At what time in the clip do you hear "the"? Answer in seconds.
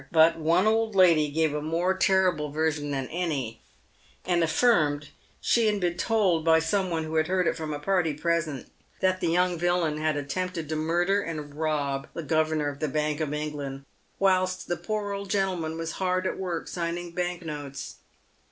9.21-9.27, 12.15-12.23, 12.79-12.87, 14.67-14.75